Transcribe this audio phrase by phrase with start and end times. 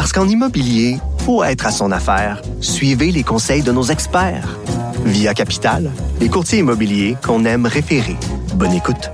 [0.00, 0.96] Parce qu'en immobilier,
[1.26, 2.40] faut être à son affaire.
[2.62, 4.56] Suivez les conseils de nos experts.
[5.04, 8.16] Via Capital, les courtiers immobiliers qu'on aime référer.
[8.54, 9.10] Bonne écoute.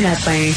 [0.00, 0.52] Lapin.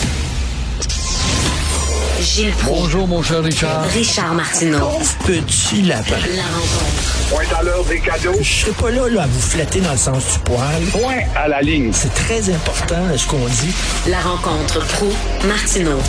[2.21, 2.83] Gilles Proulx.
[2.83, 3.83] Bonjour, mon cher Richard.
[3.89, 4.91] Richard Martineau.
[5.25, 6.15] Petit lapin.
[6.33, 7.29] La rencontre.
[7.29, 8.37] Point à l'heure des cadeaux.
[8.39, 10.83] Je serai pas là, là à vous flatter dans le sens du poil.
[10.93, 11.91] Point à la ligne.
[11.91, 13.75] C'est très important, ce qu'on dit.
[14.07, 15.09] La rencontre pro
[15.45, 15.99] martineau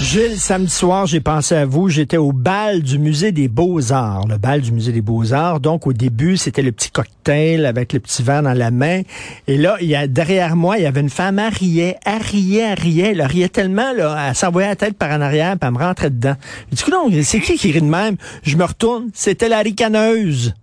[0.00, 1.88] Gilles, samedi soir, j'ai pensé à vous.
[1.88, 4.26] J'étais au bal du musée des Beaux-Arts.
[4.28, 5.60] Le bal du musée des Beaux-Arts.
[5.60, 9.02] Donc, au début, c'était le petit cocktail avec le petit verre dans la main.
[9.46, 12.60] Et là, y a, derrière moi, il y avait une femme, elle riait, elle riait,
[12.72, 13.10] elle riait.
[13.12, 16.10] Elle riait tellement, là, elle s'envoyait la tête par en arrière, puis elle me rentrait
[16.10, 16.36] dedans.
[16.70, 18.16] Du coup, non, c'est qui qui rit de même?
[18.42, 20.54] Je me retourne, c'était la ricaneuse.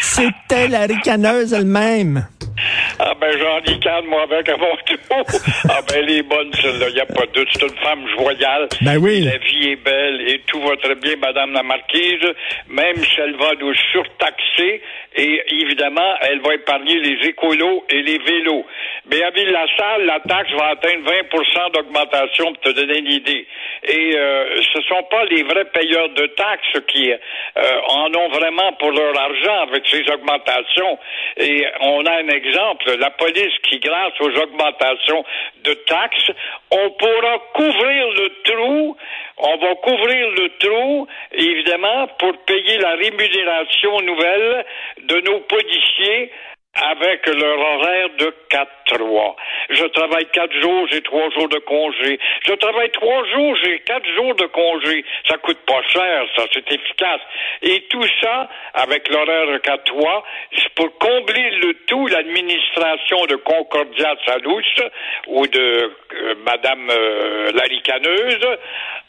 [0.00, 2.26] C'était la ricaneuse elle-même.
[2.98, 5.40] Ah ben j'en ricane moi avec à mon tour.
[5.68, 7.48] Ah ben elle est bonne celle-là, a pas de doute.
[7.52, 8.68] C'est une femme joyale.
[8.80, 9.24] Ben oui.
[9.24, 12.24] La vie est belle et tout va très bien, Madame la Marquise.
[12.68, 14.80] Même si elle va nous surtaxer
[15.16, 18.66] et évidemment, elle va épargner les écolos et les vélos.
[19.10, 23.46] Mais à Ville-la-Salle, la taxe va atteindre 20 d'augmentation pour te donner une idée.
[23.84, 27.16] Et euh, ce sont pas les vrais payeurs de taxes qui euh,
[27.88, 30.98] en ont vraiment pour leur argent avec ces augmentations.
[31.36, 35.24] Et on a un exemple, la police qui, grâce aux augmentations
[35.64, 36.30] de taxes,
[36.70, 38.96] on pourra couvrir le trou,
[39.38, 44.64] on va couvrir le trou, évidemment, pour payer la rémunération nouvelle
[45.02, 46.30] de nos policiers
[46.82, 49.34] avec leur horaire de 4-3.
[49.70, 52.18] Je travaille quatre jours, j'ai trois jours de congé.
[52.46, 55.04] Je travaille trois jours, j'ai quatre jours de congé.
[55.28, 57.20] Ça coûte pas cher, ça, c'est efficace.
[57.62, 60.22] Et tout ça, avec l'horaire de 4-3,
[60.56, 64.82] c'est pour combler le tout, l'administration de Concordia Salouche
[65.28, 68.58] ou de euh, Madame euh, la ricaneuse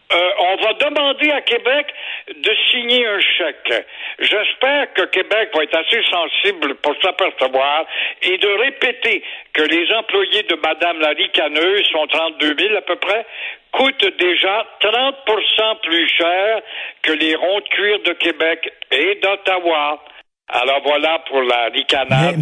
[0.10, 1.88] euh, on va demander à Québec
[2.34, 3.86] de signer un chèque.
[4.20, 7.86] J'espère que Québec va être assez sensible pour s'apercevoir
[8.22, 9.22] et de répéter
[9.54, 13.26] que les employés de Madame la ricaneuse sont 32 000 à peu près,
[13.74, 16.62] coûtent déjà 30% plus cher
[17.02, 20.04] que les ronds de cuir de Québec et d'Ottawa.
[20.48, 22.38] Alors voilà pour la ricanade.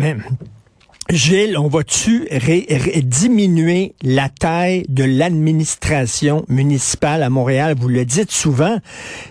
[1.12, 2.28] Gilles, on va-tu
[3.04, 7.76] diminuer la taille de l'administration municipale à Montréal?
[7.78, 8.78] Vous le dites souvent,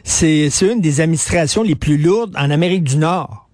[0.04, 3.48] c'est une des administrations les plus lourdes en Amérique du Nord.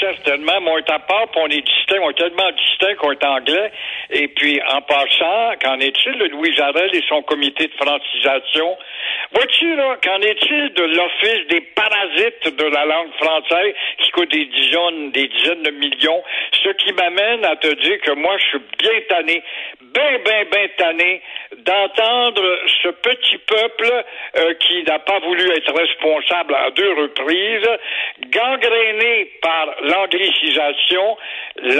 [0.00, 3.72] Certainement, mais part, on est distinct, on est tellement distinct qu'on est anglais.
[4.10, 8.76] Et puis, en passant, qu'en est-il de Louis Jarel et son comité de francisation?
[9.32, 14.46] Vois-tu, là, qu'en est-il de l'Office des parasites de la langue française qui coûte des
[14.46, 16.22] dizaines, des dizaines de millions?
[16.62, 19.42] Ce qui m'amène à te dire que moi, je suis bien tanné,
[19.80, 21.22] bien, bien, bien tanné
[21.58, 22.42] d'entendre
[22.82, 24.04] ce petit peuple
[24.38, 27.68] euh, qui n'a pas voulu être responsable à deux reprises,
[28.30, 31.16] gangréné par l'anglicisation.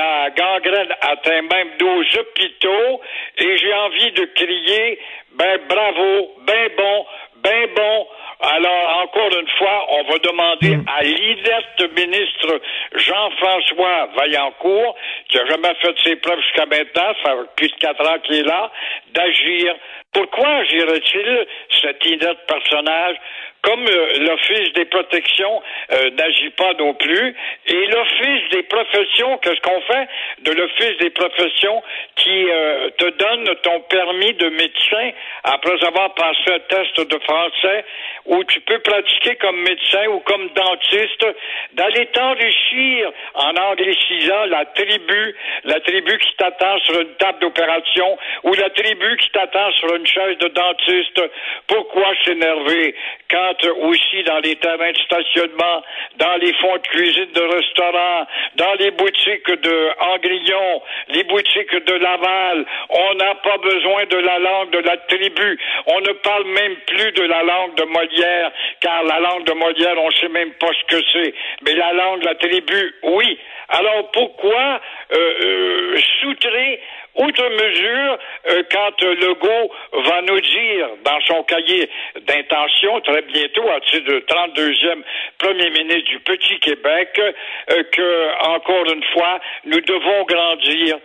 [0.00, 3.02] La gangrène atteint même deux hôpitaux
[3.36, 4.98] et j'ai envie de crier,
[5.32, 7.06] ben bravo, ben bon,
[7.42, 8.06] ben bon.
[8.40, 12.62] Alors, encore une fois, on va demander à l'inerte ministre
[12.94, 14.96] Jean-François Vaillancourt,
[15.28, 18.36] qui a jamais fait ses preuves jusqu'à maintenant, ça fait plus de quatre ans qu'il
[18.36, 18.70] est là,
[19.12, 19.74] d'agir.
[20.12, 21.46] Pourquoi agirait-il
[21.80, 23.16] cet inerte personnage
[23.62, 25.62] comme euh, l'Office des protections
[25.92, 27.34] euh, n'agit pas non plus,
[27.66, 30.08] et l'Office des professions, qu'est-ce qu'on fait
[30.42, 31.82] de l'Office des professions
[32.16, 35.10] qui euh, te donne ton permis de médecin
[35.44, 37.84] après avoir passé un test de français
[38.26, 41.26] où tu peux pratiquer comme médecin ou comme dentiste,
[41.72, 45.34] d'aller t'enrichir en anglicisant la tribu,
[45.64, 49.99] la tribu qui t'attend sur une table d'opération ou la tribu qui t'attend sur une
[50.06, 51.22] chaise de dentiste.
[51.66, 52.94] Pourquoi s'énerver
[53.30, 55.82] quand aussi dans les terrains de stationnement,
[56.16, 58.26] dans les fonds de cuisine de restaurants,
[58.56, 64.38] dans les boutiques de Angrillon, les boutiques de Laval, on n'a pas besoin de la
[64.38, 65.58] langue de la tribu.
[65.86, 68.50] On ne parle même plus de la langue de Molière,
[68.80, 71.34] car la langue de Molière, on sait même pas ce que c'est.
[71.64, 73.38] Mais la langue de la tribu, oui.
[73.68, 74.80] Alors pourquoi
[75.12, 75.96] euh, euh,
[77.16, 78.18] Outre mesure,
[78.50, 79.70] euh, quand euh, Legault
[80.04, 81.90] va nous dire dans son cahier
[82.26, 85.02] d'intention, très bientôt, à titre de 32e
[85.38, 90.98] premier ministre du Petit Québec, euh, que, encore une fois, nous devons grandir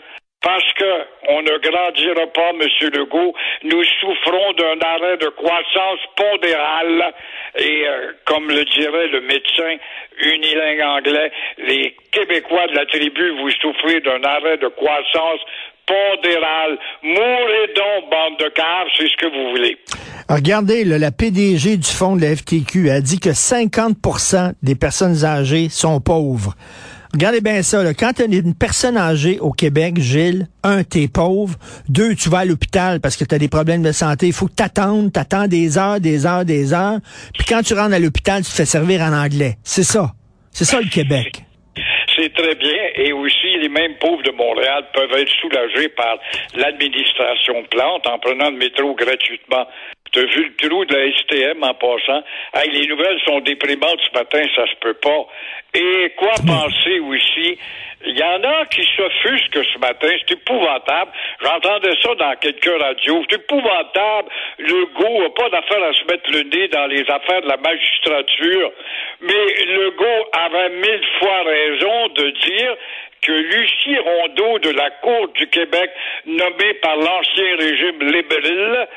[0.45, 0.93] parce que
[1.27, 2.89] on ne grandira pas, M.
[2.93, 3.33] Legault.
[3.63, 7.13] Nous souffrons d'un arrêt de croissance pondérale.
[7.57, 9.75] Et euh, comme le dirait le médecin
[10.21, 15.41] unilingue anglais, les Québécois de la tribu, vous souffrez d'un arrêt de croissance
[15.87, 16.77] pondérale.
[17.01, 19.77] Mourez donc, bande de caves, c'est ce que vous voulez.
[20.29, 25.69] Regardez, la PDG du fonds de la FTQ a dit que 50% des personnes âgées
[25.69, 26.53] sont pauvres.
[27.15, 27.81] Regardez bien ça.
[27.93, 31.55] Quand tu es une personne âgée au Québec, Gilles, un, t'es pauvre.
[31.87, 34.27] Deux, tu vas à l'hôpital parce que tu as des problèmes de santé.
[34.27, 36.99] Il faut que t'attendes, t'attends des heures, des heures, des heures.
[37.33, 39.53] Puis quand tu rentres à l'hôpital, tu te fais servir en anglais.
[39.63, 40.11] C'est ça.
[40.51, 41.45] C'est ça le Québec.
[42.17, 42.79] C'est très bien.
[42.95, 46.19] Et aussi, les mêmes pauvres de Montréal peuvent être soulagés par
[46.55, 49.65] l'administration Plante en prenant le métro gratuitement.
[50.15, 52.23] T'as vu le trou de la STM en passant?
[52.53, 55.27] Hey, les nouvelles sont déprimantes ce matin, ça se peut pas.
[55.75, 57.57] Et quoi penser aussi?
[58.07, 61.11] Il y en a qui s'offusquent ce matin, c'est épouvantable.
[61.41, 63.23] J'entendais ça dans quelques radios.
[63.29, 64.29] C'est épouvantable.
[64.59, 67.57] Le go n'a pas d'affaire à se mettre le nez dans les affaires de la
[67.57, 68.71] magistrature.
[69.21, 72.75] Mais le go avait mille fois raison de dire
[73.21, 75.91] que Lucie Rondeau de la Cour du Québec,
[76.25, 78.87] nommée par l'ancien régime libéral,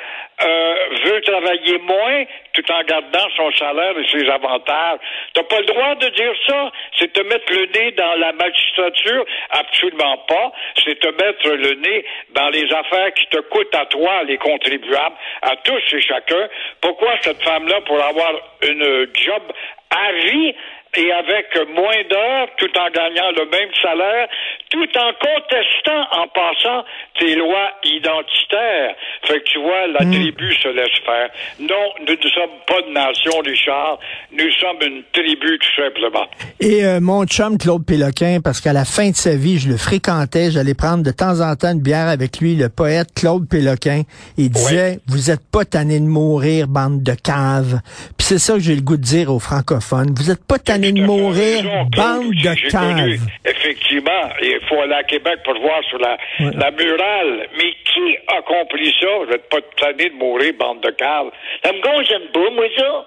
[0.40, 0.74] euh,
[1.04, 4.98] veut travailler moins tout en gardant son salaire et ses avantages.
[5.34, 6.70] T'as pas le droit de dire ça.
[6.98, 9.24] C'est te mettre le nez dans la magistrature?
[9.50, 10.52] Absolument pas.
[10.84, 15.16] C'est te mettre le nez dans les affaires qui te coûtent à toi, les contribuables,
[15.42, 16.48] à tous et chacun.
[16.80, 18.32] Pourquoi cette femme-là, pour avoir
[18.62, 19.42] une job
[19.90, 20.54] à vie,
[20.96, 24.26] et avec moins d'heures, tout en gagnant le même salaire,
[24.70, 26.82] tout en contestant, en passant,
[27.20, 28.94] tes lois identitaires.
[29.26, 30.12] Fait que tu vois, la Hmm.
[30.12, 31.28] tribu se laisse faire.
[31.60, 33.98] Non, nous ne sommes pas de nation, Richard.
[34.32, 36.26] Nous sommes une tribu, tout simplement.
[36.60, 39.76] Et euh, mon chum Claude Péloquin, parce qu'à la fin de sa vie, je le
[39.76, 44.02] fréquentais, j'allais prendre de temps en temps une bière avec lui, le poète Claude Péloquin.
[44.38, 47.80] Il disait, vous êtes pas tanné de mourir, bande de caves.
[48.16, 49.77] Puis c'est ça que j'ai le goût de dire aux francophones.
[50.16, 51.64] Vous êtes pas tanné de mourir,
[51.96, 53.20] bande de caves.
[53.44, 57.48] Effectivement, il faut aller à Québec pour voir sur la, la murale.
[57.56, 59.08] Mais qui a compris ça?
[59.26, 61.30] Je vais pas te tanner de mourir, bande de caves.
[61.64, 63.06] Ça me gonne pas, moi, ça.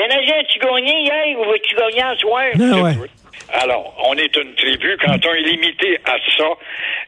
[0.00, 2.42] Canadien, tu gagné hier ou vas-tu gagner ce soir?
[2.54, 2.96] Ah ouais.
[3.52, 4.96] Alors, on est une tribu.
[5.04, 6.44] Quand on est limité à ça,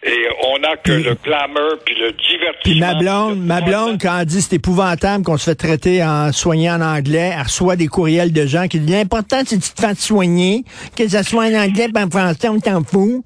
[0.05, 2.61] et on n'a que Puis- le clameur puis le divertissement.
[2.65, 6.33] Puis ma blonde, ma blonde, quand elle dit c'est épouvantable qu'on se fait traiter en
[6.33, 9.73] soignant en anglais, elle reçoit des courriels de gens qui disent l'important c'est que tu
[9.73, 10.65] te fasses soigner,
[10.97, 13.23] que ça soit en anglais pas en français, on t'en fout.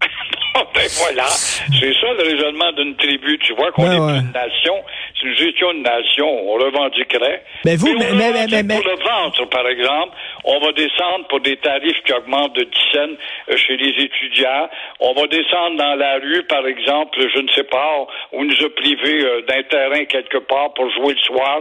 [0.74, 3.38] ben voilà, c'est ça le raisonnement d'une tribu.
[3.38, 4.18] Tu vois qu'on Ouais, est ouais.
[4.18, 4.74] une nation.
[5.24, 7.42] Nous étions une nation, on revendiquerait.
[7.64, 10.12] Mais vous, on mais- mais- mais- mais- pour le ventre, par exemple,
[10.44, 13.14] on va descendre pour des tarifs qui augmentent de 10 cents
[13.50, 14.68] euh, chez les étudiants.
[15.00, 18.68] On va descendre dans la rue, par exemple, je ne sais pas, où nous a
[18.76, 21.60] privé euh, d'un terrain quelque part pour jouer le soir.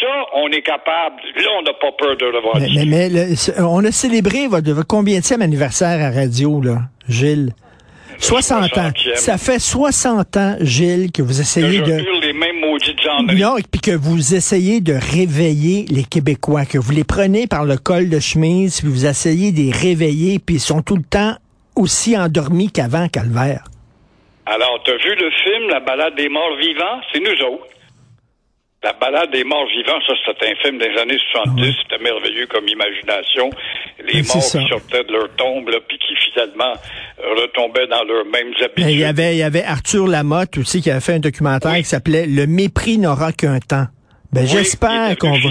[0.00, 1.16] Ça, on est capable.
[1.36, 2.84] Là, on n'a pas peur de revendiquer.
[2.86, 6.78] mais, mais le- on a célébré votre, votre combienième anniversaire à radio, là,
[7.08, 7.50] Gilles?
[8.18, 8.90] 60 ans.
[8.94, 9.16] 60e.
[9.16, 12.19] Ça fait 60 ans, Gilles, que vous essayez de...
[12.40, 13.40] mêmes maudites enneries.
[13.40, 17.64] Non, et puis que vous essayez de réveiller les Québécois, que vous les prenez par
[17.64, 21.02] le col de chemise, puis vous essayez de les réveiller, puis ils sont tout le
[21.02, 21.36] temps
[21.76, 23.64] aussi endormis qu'avant, Calvaire.
[24.46, 27.00] Alors, t'as vu le film La balade des morts vivants?
[27.12, 27.66] C'est nous autres.
[28.82, 31.74] La balade des morts vivants, ça, c'était un film des années 70.
[31.82, 33.50] C'était merveilleux comme imagination.
[34.02, 36.72] Les C'est morts qui sortaient de leur tombe, là, puis qui finalement
[37.36, 38.86] retombaient dans leurs mêmes habitudes.
[38.88, 41.78] Il y avait, il y avait Arthur Lamotte aussi qui avait fait un documentaire Oui.
[41.82, 43.84] qui s'appelait Le mépris n'aura qu'un temps.
[44.32, 45.50] Ben, Oui, j'espère qu'on va...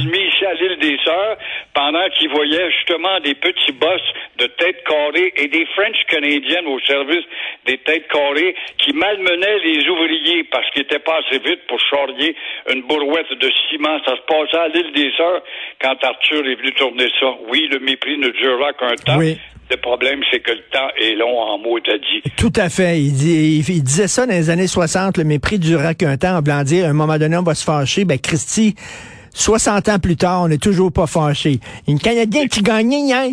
[0.79, 1.37] des Sœurs
[1.73, 4.01] pendant qu'il voyait justement des petits boss
[4.39, 7.23] de têtes carrées et des French canadiennes au service
[7.65, 12.35] des têtes carrées qui malmenaient les ouvriers parce qu'ils étaient pas assez vite pour charrier
[12.73, 13.99] une bourrouette de ciment.
[14.05, 15.41] Ça se passait à l'île des Sœurs
[15.81, 17.27] quand Arthur est venu tourner ça.
[17.49, 19.17] Oui, le mépris ne durera qu'un temps.
[19.17, 19.37] Oui.
[19.71, 22.23] Le problème, c'est que le temps est long en mots t'as dit.
[22.39, 22.97] Tout à fait.
[22.99, 26.37] Il, dit- il- il disait ça dans les années 60, le mépris durera qu'un temps,
[26.37, 28.03] en blanc dire, à un moment donné, on va se fâcher.
[28.03, 28.73] Ben, Christy,
[29.33, 31.59] 60 ans plus tard, on n'est toujours pas fâché.
[31.87, 33.27] Une Canadien qui gagnait hier.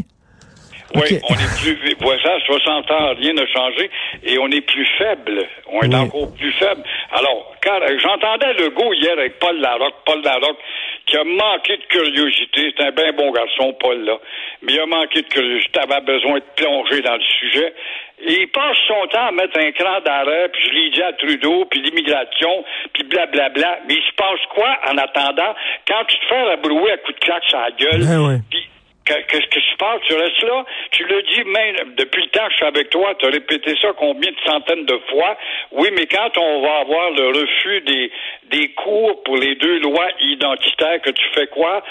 [0.95, 3.91] Oui, on est plus, voilà, 60 ans, rien n'a changé,
[4.23, 5.43] et on est plus faible.
[5.73, 5.95] On est Oui.
[5.97, 6.83] encore plus faible.
[7.13, 10.59] Alors, euh, j'entendais Legault hier avec Paul Larocque, Paul Larocque,
[11.07, 12.75] qui a manqué de curiosité.
[12.77, 14.19] C'est un bien bon garçon, Paul, là.
[14.63, 17.75] Mais il a manqué de curiosité, avait besoin de plonger dans le sujet.
[18.19, 21.13] Et il passe son temps à mettre un cran d'arrêt, puis je l'ai dit à
[21.13, 23.81] Trudeau, puis l'immigration, puis blablabla.
[23.87, 25.55] Mais il se passe quoi en attendant?
[25.87, 28.39] Quand tu te fais rabrouer à coups de claque sur la gueule, Ben ouais.
[28.51, 28.69] puis
[29.07, 30.01] Qu'est-ce que se passe?
[30.07, 30.65] Tu restes là?
[30.91, 33.75] Tu le dis même depuis le temps que je suis avec toi, tu as répété
[33.81, 35.37] ça combien de centaines de fois?
[35.73, 38.11] Oui, mais quand on va avoir le refus des,
[38.51, 41.83] des cours pour les deux lois identitaires, que tu fais quoi?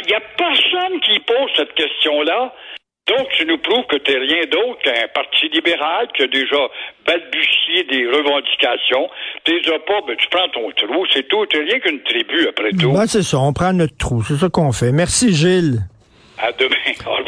[0.00, 2.54] Il n'y a personne qui pose cette question-là.
[3.06, 6.58] Donc, tu nous prouves que tu n'es rien d'autre qu'un parti libéral qui a déjà
[7.06, 9.08] balbutié des revendications.
[9.44, 11.46] Tu les as pas, ben, tu prends ton trou, c'est tout.
[11.46, 12.92] Tu rien qu'une tribu, après tout.
[12.92, 14.92] Ben, c'est ça, on prend notre trou, c'est ça qu'on fait.
[14.92, 15.78] Merci Gilles.
[16.40, 16.76] À demain.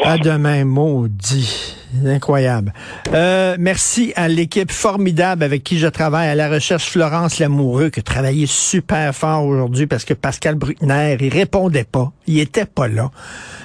[0.03, 1.75] À demain, maudit.
[2.05, 2.73] Incroyable.
[3.13, 7.99] Euh, merci à l'équipe formidable avec qui je travaille à la recherche Florence Lamoureux qui
[7.99, 12.13] a travaillé super fort aujourd'hui parce que Pascal Bruckner, il répondait pas.
[12.27, 13.11] Il était pas là.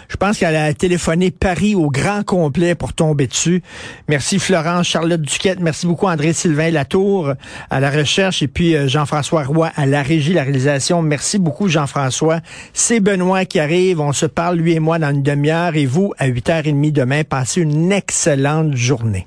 [0.08, 3.62] Je pense qu'elle a téléphoné Paris au grand complet pour tomber dessus.
[4.08, 7.34] Merci Florence, Charlotte Duquette, merci beaucoup André-Sylvain Latour
[7.70, 11.02] à la recherche et puis euh, Jean-François Roy à la régie, la réalisation.
[11.02, 12.40] Merci beaucoup Jean-François.
[12.72, 14.00] C'est Benoît qui arrive.
[14.00, 17.24] On se parle lui et moi dans une demi-heure et vous à 8h30 demain.
[17.24, 19.26] Passez une excellente journée.